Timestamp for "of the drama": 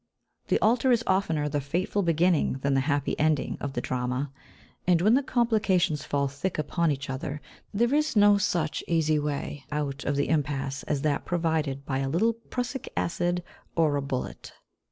3.61-4.31